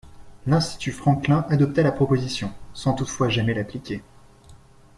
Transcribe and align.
L'Institut 0.47 0.93
Franklin 0.93 1.45
adopta 1.51 1.83
la 1.83 1.91
proposition, 1.91 2.51
sans 2.73 2.93
toutefois 2.95 3.29
jamais 3.29 3.53
l'appliquer. 3.53 4.01